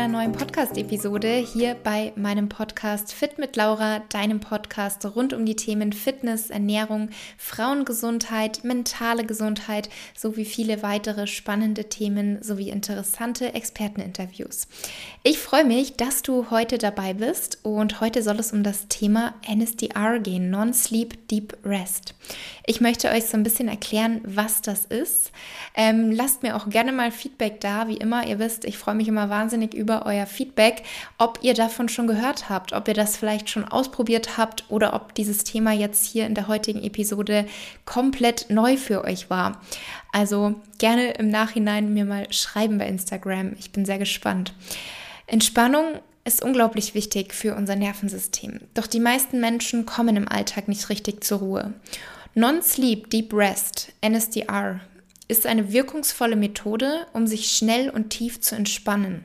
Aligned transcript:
einer 0.00 0.08
neuen 0.08 0.32
Podcast-Episode 0.32 1.28
hier 1.34 1.74
bei 1.74 2.12
meinem 2.16 2.48
Podcast 2.48 3.12
Fit 3.12 3.38
mit 3.38 3.54
Laura, 3.56 3.98
deinem 4.08 4.40
Podcast 4.40 5.04
rund 5.14 5.32
um 5.32 5.44
die 5.44 5.56
Themen 5.56 5.92
Fitness, 5.92 6.48
Ernährung, 6.48 7.10
Frauengesundheit, 7.36 8.64
mentale 8.64 9.26
Gesundheit 9.26 9.90
sowie 10.16 10.44
viele 10.44 10.82
weitere 10.82 11.26
spannende 11.26 11.88
Themen 11.88 12.42
sowie 12.42 12.70
interessante 12.70 13.52
Experteninterviews. 13.52 14.68
Ich 15.22 15.38
freue 15.38 15.64
mich, 15.64 15.96
dass 15.96 16.22
du 16.22 16.50
heute 16.50 16.78
dabei 16.78 17.14
bist 17.14 17.58
und 17.62 18.00
heute 18.00 18.22
soll 18.22 18.38
es 18.38 18.52
um 18.52 18.62
das 18.62 18.88
Thema 18.88 19.34
NSDR 19.46 20.18
gehen, 20.20 20.50
Non-Sleep 20.50 21.28
Deep 21.28 21.56
Rest. 21.64 22.14
Ich 22.64 22.80
möchte 22.80 23.10
euch 23.10 23.26
so 23.26 23.36
ein 23.36 23.42
bisschen 23.42 23.68
erklären, 23.68 24.20
was 24.24 24.62
das 24.62 24.84
ist. 24.84 25.32
Ähm, 25.74 26.10
lasst 26.12 26.42
mir 26.42 26.56
auch 26.56 26.70
gerne 26.70 26.92
mal 26.92 27.10
Feedback 27.10 27.60
da, 27.60 27.88
wie 27.88 27.96
immer. 27.96 28.26
Ihr 28.26 28.38
wisst, 28.38 28.64
ich 28.64 28.78
freue 28.80 28.94
mich 28.94 29.08
immer 29.08 29.30
wahnsinnig 29.30 29.74
über 29.74 30.06
euer 30.06 30.26
Feedback, 30.26 30.82
ob 31.18 31.38
ihr 31.42 31.54
davon 31.54 31.88
schon 31.88 32.06
gehört 32.06 32.48
habt, 32.48 32.72
ob 32.72 32.88
ihr 32.88 32.94
das 32.94 33.16
vielleicht 33.16 33.48
schon 33.48 33.64
ausprobiert 33.64 34.36
habt 34.36 34.64
oder 34.68 34.94
ob 34.94 35.14
dieses 35.14 35.44
Thema 35.44 35.72
jetzt 35.72 36.04
hier 36.04 36.26
in 36.26 36.34
der 36.34 36.48
heutigen 36.48 36.82
Episode 36.82 37.46
komplett 37.84 38.46
neu 38.48 38.76
für 38.76 39.04
euch 39.04 39.30
war. 39.30 39.60
Also 40.12 40.54
gerne 40.78 41.12
im 41.12 41.28
Nachhinein 41.28 41.94
mir 41.94 42.04
mal 42.04 42.32
schreiben 42.32 42.78
bei 42.78 42.88
Instagram. 42.88 43.52
Ich 43.58 43.70
bin 43.70 43.84
sehr 43.84 43.98
gespannt. 43.98 44.54
Entspannung 45.26 46.00
ist 46.24 46.42
unglaublich 46.42 46.94
wichtig 46.94 47.32
für 47.34 47.54
unser 47.54 47.76
Nervensystem. 47.76 48.60
Doch 48.74 48.86
die 48.86 49.00
meisten 49.00 49.40
Menschen 49.40 49.86
kommen 49.86 50.16
im 50.16 50.28
Alltag 50.28 50.68
nicht 50.68 50.88
richtig 50.88 51.24
zur 51.24 51.38
Ruhe. 51.38 51.74
Non-Sleep 52.34 53.10
Deep 53.10 53.32
Rest, 53.32 53.92
NSDR, 54.00 54.80
ist 55.30 55.46
eine 55.46 55.72
wirkungsvolle 55.72 56.36
Methode, 56.36 57.06
um 57.12 57.26
sich 57.26 57.52
schnell 57.52 57.88
und 57.88 58.10
tief 58.10 58.40
zu 58.40 58.54
entspannen. 58.54 59.24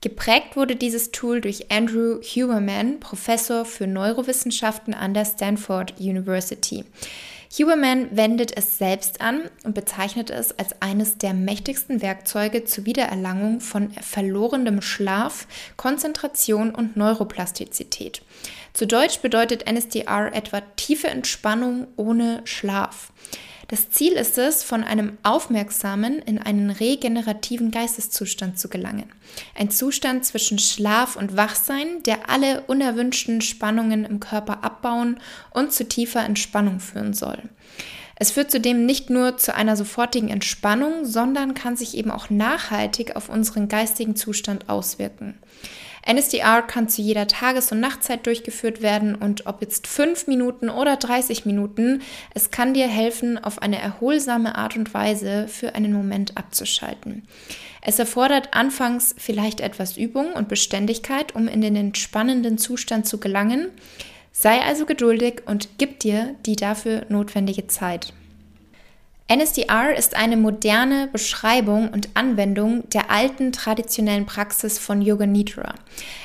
Geprägt 0.00 0.56
wurde 0.56 0.76
dieses 0.76 1.10
Tool 1.10 1.40
durch 1.40 1.70
Andrew 1.70 2.20
Huberman, 2.22 3.00
Professor 3.00 3.64
für 3.64 3.86
Neurowissenschaften 3.86 4.94
an 4.94 5.14
der 5.14 5.24
Stanford 5.24 5.94
University. 5.98 6.84
Huberman 7.58 8.14
wendet 8.14 8.56
es 8.56 8.76
selbst 8.76 9.20
an 9.20 9.42
und 9.64 9.74
bezeichnet 9.74 10.30
es 10.30 10.58
als 10.58 10.80
eines 10.82 11.16
der 11.16 11.32
mächtigsten 11.32 12.02
Werkzeuge 12.02 12.64
zur 12.64 12.84
Wiedererlangung 12.84 13.60
von 13.60 13.90
verlorenem 13.92 14.82
Schlaf, 14.82 15.46
Konzentration 15.76 16.74
und 16.74 16.96
Neuroplastizität. 16.96 18.22
Zu 18.74 18.86
Deutsch 18.86 19.20
bedeutet 19.20 19.66
NSDR 19.66 20.34
etwa 20.34 20.60
tiefe 20.76 21.08
Entspannung 21.08 21.86
ohne 21.96 22.42
Schlaf. 22.44 23.12
Das 23.68 23.90
Ziel 23.90 24.12
ist 24.12 24.38
es, 24.38 24.62
von 24.62 24.84
einem 24.84 25.18
aufmerksamen 25.24 26.20
in 26.20 26.38
einen 26.38 26.70
regenerativen 26.70 27.72
Geisteszustand 27.72 28.60
zu 28.60 28.68
gelangen. 28.68 29.12
Ein 29.56 29.70
Zustand 29.70 30.24
zwischen 30.24 30.60
Schlaf 30.60 31.16
und 31.16 31.36
Wachsein, 31.36 32.02
der 32.04 32.30
alle 32.30 32.62
unerwünschten 32.68 33.40
Spannungen 33.40 34.04
im 34.04 34.20
Körper 34.20 34.62
abbauen 34.62 35.18
und 35.50 35.72
zu 35.72 35.88
tiefer 35.88 36.24
Entspannung 36.24 36.78
führen 36.78 37.12
soll. 37.12 37.42
Es 38.14 38.30
führt 38.30 38.50
zudem 38.50 38.86
nicht 38.86 39.10
nur 39.10 39.36
zu 39.36 39.54
einer 39.54 39.76
sofortigen 39.76 40.28
Entspannung, 40.28 41.04
sondern 41.04 41.54
kann 41.54 41.76
sich 41.76 41.96
eben 41.96 42.10
auch 42.10 42.30
nachhaltig 42.30 43.16
auf 43.16 43.28
unseren 43.28 43.68
geistigen 43.68 44.16
Zustand 44.16 44.68
auswirken. 44.68 45.34
NSDR 46.06 46.62
kann 46.62 46.88
zu 46.88 47.02
jeder 47.02 47.26
Tages- 47.26 47.72
und 47.72 47.80
Nachtzeit 47.80 48.26
durchgeführt 48.26 48.80
werden 48.80 49.16
und 49.16 49.46
ob 49.46 49.60
jetzt 49.60 49.88
fünf 49.88 50.28
Minuten 50.28 50.70
oder 50.70 50.96
30 50.96 51.46
Minuten, 51.46 52.00
es 52.32 52.52
kann 52.52 52.74
dir 52.74 52.86
helfen, 52.86 53.42
auf 53.42 53.60
eine 53.60 53.80
erholsame 53.80 54.54
Art 54.54 54.76
und 54.76 54.94
Weise 54.94 55.48
für 55.48 55.74
einen 55.74 55.92
Moment 55.92 56.36
abzuschalten. 56.36 57.26
Es 57.82 57.98
erfordert 57.98 58.54
anfangs 58.54 59.16
vielleicht 59.18 59.60
etwas 59.60 59.96
Übung 59.96 60.32
und 60.32 60.48
Beständigkeit, 60.48 61.34
um 61.34 61.48
in 61.48 61.60
den 61.60 61.74
entspannenden 61.74 62.56
Zustand 62.56 63.06
zu 63.06 63.18
gelangen. 63.18 63.68
Sei 64.30 64.60
also 64.60 64.86
geduldig 64.86 65.42
und 65.46 65.70
gib 65.78 65.98
dir 66.00 66.36
die 66.46 66.56
dafür 66.56 67.06
notwendige 67.08 67.66
Zeit. 67.66 68.12
NSDR 69.28 69.96
ist 69.96 70.14
eine 70.14 70.36
moderne 70.36 71.08
Beschreibung 71.08 71.88
und 71.88 72.10
Anwendung 72.14 72.88
der 72.90 73.10
alten 73.10 73.50
traditionellen 73.50 74.24
Praxis 74.24 74.78
von 74.78 75.02
Yoga 75.02 75.26
Nidra. 75.26 75.74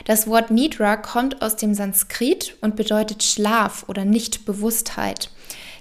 Das 0.06 0.28
Wort 0.28 0.52
Nidra 0.52 0.98
kommt 0.98 1.42
aus 1.42 1.56
dem 1.56 1.74
Sanskrit 1.74 2.56
und 2.62 2.76
bedeutet 2.76 3.24
Schlaf 3.24 3.86
oder 3.88 4.06
Nichtbewusstheit. 4.06 5.32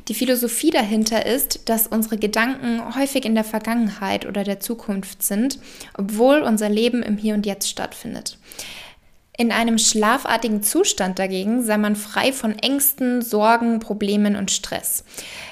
Die 0.08 0.14
Philosophie 0.14 0.70
dahinter 0.70 1.26
ist, 1.26 1.68
dass 1.68 1.86
unsere 1.86 2.16
Gedanken 2.16 2.94
häufig 2.96 3.26
in 3.26 3.34
der 3.34 3.44
Vergangenheit 3.44 4.24
oder 4.24 4.42
der 4.42 4.60
Zukunft 4.60 5.22
sind, 5.22 5.58
obwohl 5.98 6.40
unser 6.40 6.70
Leben 6.70 7.02
im 7.02 7.18
Hier 7.18 7.34
und 7.34 7.44
Jetzt 7.44 7.68
stattfindet. 7.68 8.38
In 9.40 9.52
einem 9.52 9.78
schlafartigen 9.78 10.62
Zustand 10.62 11.18
dagegen 11.18 11.64
sei 11.64 11.78
man 11.78 11.96
frei 11.96 12.30
von 12.30 12.58
Ängsten, 12.58 13.22
Sorgen, 13.22 13.80
Problemen 13.80 14.36
und 14.36 14.50
Stress. 14.50 15.02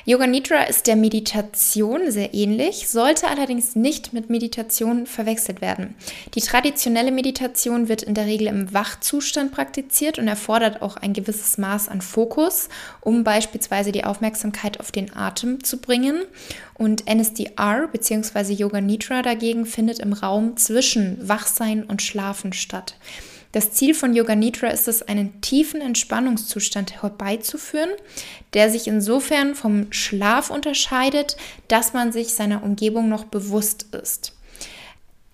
Yoga 0.04 0.26
Nidra 0.26 0.64
ist 0.64 0.86
der 0.86 0.94
Meditation 0.94 2.10
sehr 2.10 2.34
ähnlich, 2.34 2.90
sollte 2.90 3.28
allerdings 3.28 3.76
nicht 3.76 4.12
mit 4.12 4.28
Meditation 4.28 5.06
verwechselt 5.06 5.62
werden. 5.62 5.94
Die 6.34 6.42
traditionelle 6.42 7.10
Meditation 7.10 7.88
wird 7.88 8.02
in 8.02 8.12
der 8.12 8.26
Regel 8.26 8.48
im 8.48 8.74
Wachzustand 8.74 9.52
praktiziert 9.52 10.18
und 10.18 10.28
erfordert 10.28 10.82
auch 10.82 10.98
ein 10.98 11.14
gewisses 11.14 11.56
Maß 11.56 11.88
an 11.88 12.02
Fokus, 12.02 12.68
um 13.00 13.24
beispielsweise 13.24 13.90
die 13.90 14.04
Aufmerksamkeit 14.04 14.80
auf 14.80 14.92
den 14.92 15.16
Atem 15.16 15.64
zu 15.64 15.78
bringen. 15.78 16.24
Und 16.74 17.08
NSDR 17.08 17.88
bzw. 17.90 18.52
Yoga 18.52 18.82
Nidra 18.82 19.22
dagegen 19.22 19.64
findet 19.64 19.98
im 20.00 20.12
Raum 20.12 20.58
zwischen 20.58 21.26
Wachsein 21.26 21.84
und 21.84 22.02
Schlafen 22.02 22.52
statt. 22.52 22.94
Das 23.58 23.72
Ziel 23.72 23.92
von 23.92 24.14
Yoga 24.14 24.36
Nidra 24.36 24.68
ist 24.68 24.86
es, 24.86 25.02
einen 25.02 25.40
tiefen 25.40 25.80
Entspannungszustand 25.80 27.02
herbeizuführen, 27.02 27.90
der 28.54 28.70
sich 28.70 28.86
insofern 28.86 29.56
vom 29.56 29.92
Schlaf 29.92 30.50
unterscheidet, 30.50 31.36
dass 31.66 31.92
man 31.92 32.12
sich 32.12 32.34
seiner 32.34 32.62
Umgebung 32.62 33.08
noch 33.08 33.24
bewusst 33.24 33.86
ist. 34.00 34.36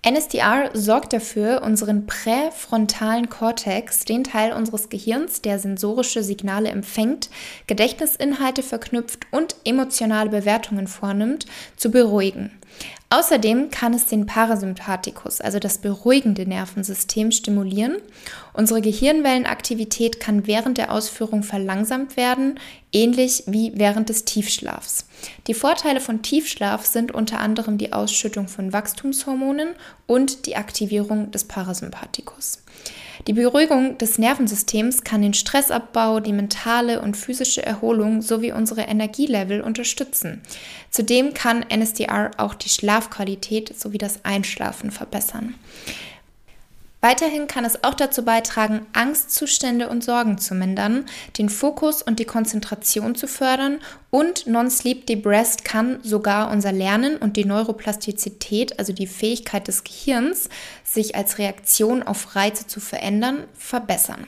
NSDR 0.01 0.71
sorgt 0.73 1.13
dafür, 1.13 1.61
unseren 1.61 2.07
präfrontalen 2.07 3.29
Kortex, 3.29 4.05
den 4.05 4.23
Teil 4.23 4.53
unseres 4.53 4.89
Gehirns, 4.89 5.43
der 5.43 5.59
sensorische 5.59 6.23
Signale 6.23 6.69
empfängt, 6.69 7.29
Gedächtnisinhalte 7.67 8.63
verknüpft 8.63 9.27
und 9.29 9.55
emotionale 9.65 10.31
Bewertungen 10.31 10.87
vornimmt, 10.87 11.45
zu 11.77 11.91
beruhigen. 11.91 12.49
Außerdem 13.11 13.69
kann 13.69 13.93
es 13.93 14.07
den 14.07 14.25
Parasympathikus, 14.25 15.39
also 15.39 15.59
das 15.59 15.77
beruhigende 15.77 16.47
Nervensystem, 16.47 17.31
stimulieren. 17.31 17.97
Unsere 18.53 18.81
Gehirnwellenaktivität 18.81 20.19
kann 20.19 20.47
während 20.47 20.79
der 20.79 20.91
Ausführung 20.91 21.43
verlangsamt 21.43 22.17
werden, 22.17 22.59
ähnlich 22.91 23.43
wie 23.45 23.71
während 23.75 24.09
des 24.09 24.25
Tiefschlafs. 24.25 25.05
Die 25.45 25.53
Vorteile 25.53 26.01
von 26.01 26.23
Tiefschlaf 26.23 26.85
sind 26.85 27.11
unter 27.11 27.39
anderem 27.39 27.77
die 27.77 27.93
Ausschüttung 27.93 28.47
von 28.47 28.73
Wachstumshormonen 28.73 29.69
und 30.07 30.47
die 30.47 30.55
Aktivierung 30.55 31.29
des 31.29 31.43
Parasympathikus. 31.43 32.64
Die 33.27 33.33
Beruhigung 33.33 33.97
des 33.97 34.19
Nervensystems 34.19 35.03
kann 35.03 35.21
den 35.21 35.33
Stressabbau, 35.33 36.19
die 36.19 36.33
mentale 36.33 37.01
und 37.01 37.17
physische 37.17 37.65
Erholung 37.65 38.21
sowie 38.21 38.51
unsere 38.51 38.81
Energielevel 38.81 39.61
unterstützen. 39.61 40.41
Zudem 40.91 41.33
kann 41.33 41.63
NSDR 41.63 42.31
auch 42.37 42.53
die 42.53 42.69
Schlafqualität 42.69 43.79
sowie 43.79 43.97
das 43.97 44.23
Einschlafen 44.25 44.91
verbessern. 44.91 45.55
Weiterhin 47.05 47.45
kann 47.45 47.65
es 47.65 47.83
auch 47.83 47.93
dazu 47.93 48.25
beitragen, 48.25 48.87
Angstzustände 48.93 49.89
und 49.89 50.03
Sorgen 50.03 50.39
zu 50.39 50.55
mindern, 50.55 51.05
den 51.37 51.49
Fokus 51.49 52.01
und 52.01 52.17
die 52.17 52.25
Konzentration 52.25 53.13
zu 53.13 53.27
fördern 53.27 53.77
und 54.09 54.47
Non-Sleep 54.47 55.05
Deep 55.05 55.23
Rest 55.27 55.63
kann 55.63 55.99
sogar 56.01 56.49
unser 56.49 56.71
Lernen 56.71 57.17
und 57.17 57.37
die 57.37 57.45
Neuroplastizität, 57.45 58.79
also 58.79 58.91
die 58.91 59.05
Fähigkeit 59.05 59.67
des 59.67 59.83
Gehirns, 59.83 60.49
sich 60.83 61.15
als 61.15 61.37
Reaktion 61.37 62.01
auf 62.01 62.35
Reize 62.35 62.65
zu 62.65 62.79
verändern, 62.79 63.43
verbessern. 63.53 64.25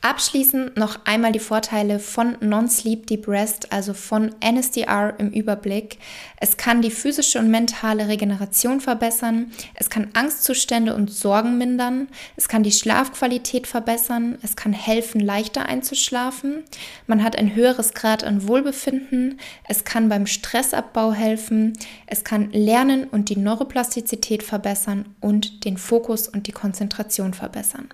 Abschließend 0.00 0.76
noch 0.76 1.00
einmal 1.06 1.32
die 1.32 1.40
Vorteile 1.40 1.98
von 1.98 2.36
Non-Sleep 2.40 3.08
Deep 3.08 3.26
Rest, 3.26 3.72
also 3.72 3.94
von 3.94 4.32
NSDR 4.40 5.18
im 5.18 5.30
Überblick. 5.30 5.98
Es 6.36 6.56
kann 6.56 6.82
die 6.82 6.92
physische 6.92 7.40
und 7.40 7.50
mentale 7.50 8.06
Regeneration 8.06 8.80
verbessern, 8.80 9.50
es 9.74 9.90
kann 9.90 10.10
Angstzustände 10.12 10.94
und 10.94 11.10
Sorgen 11.10 11.58
mindern, 11.58 12.06
es 12.36 12.46
kann 12.46 12.62
die 12.62 12.70
Schlafqualität 12.70 13.66
verbessern, 13.66 14.38
es 14.40 14.54
kann 14.54 14.72
helfen, 14.72 15.20
leichter 15.20 15.66
einzuschlafen, 15.66 16.62
man 17.08 17.24
hat 17.24 17.36
ein 17.36 17.56
höheres 17.56 17.92
Grad 17.92 18.22
an 18.22 18.46
Wohlbefinden, 18.46 19.40
es 19.66 19.82
kann 19.82 20.08
beim 20.08 20.26
Stressabbau 20.26 21.12
helfen, 21.12 21.72
es 22.06 22.22
kann 22.22 22.52
Lernen 22.52 23.02
und 23.08 23.30
die 23.30 23.36
Neuroplastizität 23.36 24.44
verbessern 24.44 25.06
und 25.20 25.64
den 25.64 25.76
Fokus 25.76 26.28
und 26.28 26.46
die 26.46 26.52
Konzentration 26.52 27.34
verbessern. 27.34 27.88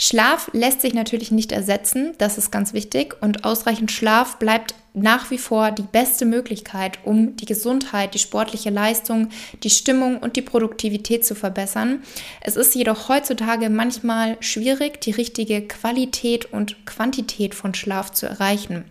Schlaf 0.00 0.48
lässt 0.52 0.80
sich 0.80 0.94
natürlich 0.94 1.32
nicht 1.32 1.50
ersetzen, 1.50 2.12
das 2.18 2.38
ist 2.38 2.52
ganz 2.52 2.72
wichtig 2.72 3.16
und 3.20 3.44
ausreichend 3.44 3.90
Schlaf 3.90 4.36
bleibt 4.36 4.74
nach 4.94 5.30
wie 5.30 5.38
vor 5.38 5.70
die 5.70 5.82
beste 5.82 6.24
Möglichkeit, 6.24 6.98
um 7.04 7.36
die 7.36 7.46
Gesundheit, 7.46 8.14
die 8.14 8.18
sportliche 8.18 8.70
Leistung, 8.70 9.28
die 9.62 9.70
Stimmung 9.70 10.18
und 10.18 10.36
die 10.36 10.42
Produktivität 10.42 11.24
zu 11.24 11.34
verbessern. 11.34 12.02
Es 12.40 12.56
ist 12.56 12.74
jedoch 12.74 13.08
heutzutage 13.08 13.70
manchmal 13.70 14.36
schwierig, 14.40 15.00
die 15.00 15.12
richtige 15.12 15.62
Qualität 15.66 16.52
und 16.52 16.86
Quantität 16.86 17.54
von 17.54 17.74
Schlaf 17.74 18.12
zu 18.12 18.26
erreichen. 18.26 18.84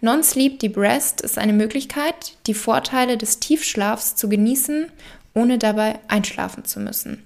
Non-Sleep 0.00 0.76
Rest 0.76 1.20
ist 1.20 1.38
eine 1.38 1.52
Möglichkeit, 1.54 2.34
die 2.46 2.54
Vorteile 2.54 3.16
des 3.16 3.40
Tiefschlafs 3.40 4.14
zu 4.16 4.28
genießen, 4.28 4.86
ohne 5.34 5.58
dabei 5.58 5.98
einschlafen 6.08 6.64
zu 6.64 6.80
müssen. 6.80 7.22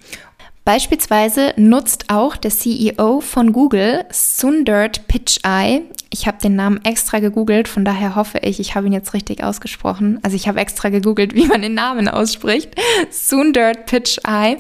Beispielsweise 0.65 1.55
nutzt 1.57 2.05
auch 2.09 2.37
der 2.37 2.51
CEO 2.51 3.21
von 3.21 3.53
Google, 3.53 4.05
Sundar 4.11 4.91
Pichai, 5.09 5.83
ich 6.13 6.27
habe 6.27 6.39
den 6.43 6.57
Namen 6.57 6.81
extra 6.85 7.21
gegoogelt, 7.21 7.69
von 7.69 7.85
daher 7.85 8.17
hoffe 8.17 8.39
ich, 8.39 8.59
ich 8.59 8.75
habe 8.75 8.89
ihn 8.89 8.93
jetzt 8.93 9.15
richtig 9.15 9.45
ausgesprochen. 9.45 10.19
Also 10.23 10.35
ich 10.35 10.49
habe 10.49 10.59
extra 10.59 10.89
gegoogelt, 10.89 11.35
wie 11.37 11.47
man 11.47 11.63
den 11.63 11.75
Namen 11.75 12.09
ausspricht. 12.09 12.75
Sundar 13.11 13.75
Pichai. 13.75 14.57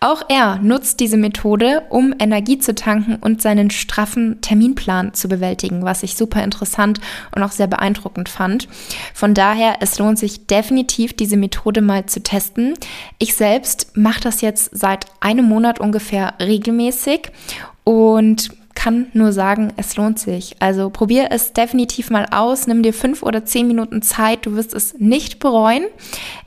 Auch 0.00 0.22
er 0.28 0.56
nutzt 0.58 1.00
diese 1.00 1.16
Methode, 1.16 1.82
um 1.90 2.14
Energie 2.20 2.58
zu 2.58 2.74
tanken 2.74 3.16
und 3.16 3.42
seinen 3.42 3.70
straffen 3.70 4.40
Terminplan 4.42 5.12
zu 5.12 5.28
bewältigen, 5.28 5.82
was 5.82 6.04
ich 6.04 6.14
super 6.14 6.44
interessant 6.44 7.00
und 7.34 7.42
auch 7.42 7.52
sehr 7.52 7.66
beeindruckend 7.66 8.28
fand. 8.28 8.68
Von 9.12 9.34
daher, 9.34 9.78
es 9.80 9.98
lohnt 9.98 10.20
sich 10.20 10.46
definitiv, 10.46 11.14
diese 11.14 11.36
Methode 11.36 11.80
mal 11.80 12.06
zu 12.06 12.22
testen. 12.22 12.74
Ich 13.18 13.34
selbst 13.34 13.96
mache 13.96 14.20
das 14.20 14.40
jetzt 14.40 14.70
seit 14.72 15.06
einem 15.20 15.46
Monat 15.46 15.80
ungefähr 15.80 16.34
regelmäßig 16.40 17.32
und 17.84 18.50
kann 18.82 19.06
nur 19.12 19.32
sagen, 19.32 19.72
es 19.76 19.94
lohnt 19.96 20.18
sich. 20.18 20.56
Also 20.58 20.90
probier 20.90 21.28
es 21.30 21.52
definitiv 21.52 22.10
mal 22.10 22.26
aus, 22.32 22.66
nimm 22.66 22.82
dir 22.82 22.92
fünf 22.92 23.22
oder 23.22 23.44
zehn 23.44 23.68
Minuten 23.68 24.02
Zeit, 24.02 24.44
du 24.44 24.56
wirst 24.56 24.74
es 24.74 24.98
nicht 24.98 25.38
bereuen. 25.38 25.84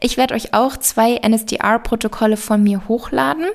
Ich 0.01 0.17
werde 0.17 0.33
euch 0.33 0.53
auch 0.53 0.75
zwei 0.75 1.15
NSDR-Protokolle 1.15 2.35
von 2.35 2.61
mir 2.61 2.89
hochladen 2.89 3.45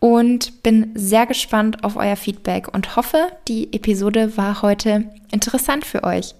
und 0.00 0.64
bin 0.64 0.90
sehr 0.94 1.26
gespannt 1.26 1.84
auf 1.84 1.94
euer 1.94 2.16
Feedback 2.16 2.66
und 2.74 2.96
hoffe, 2.96 3.28
die 3.46 3.72
Episode 3.72 4.36
war 4.36 4.60
heute 4.60 5.04
interessant 5.30 5.84
für 5.84 6.02
euch. 6.02 6.34